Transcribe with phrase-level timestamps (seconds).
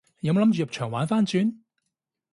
[0.21, 1.57] 有冇諗住入場玩番轉？